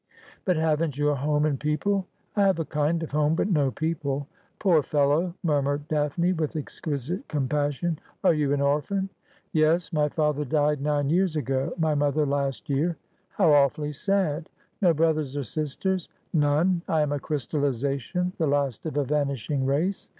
'But 0.45 0.57
haven't 0.57 0.97
you 0.97 1.09
a 1.09 1.15
home 1.15 1.45
and 1.45 1.59
people 1.59 2.07
?''I 2.35 2.41
have 2.47 2.57
a 2.57 2.65
kind 2.65 3.03
of 3.03 3.11
home, 3.11 3.35
but 3.35 3.47
no 3.51 3.69
people.'' 3.69 4.25
Poor 4.59 4.81
fellow!' 4.81 5.35
murmured 5.43 5.87
Daphne, 5.87 6.33
with 6.33 6.55
exquisite 6.55 7.27
compassion.' 7.27 7.99
Are 8.23 8.33
you 8.33 8.51
an 8.51 8.61
orphan?' 8.61 9.09
16 9.09 9.09
Asphodel.' 9.11 9.43
Yes; 9.71 9.93
my 9.93 10.09
father 10.09 10.43
died 10.43 10.81
nine 10.81 11.11
years 11.11 11.35
ago, 11.35 11.75
my 11.77 11.93
mother 11.93 12.25
last 12.25 12.67
year.'' 12.67 12.97
How 13.37 13.53
awfully 13.53 13.91
sad! 13.91 14.49
No 14.81 14.91
brothers 14.91 15.37
or 15.37 15.43
sisters 15.43 16.09
?''None. 16.33 16.81
I 16.87 17.01
am 17.01 17.11
a 17.11 17.19
crystallisation, 17.19 18.33
the 18.39 18.47
last 18.47 18.87
of 18.87 18.97
a 18.97 19.03
vanishing 19.03 19.67
race. 19.67 20.09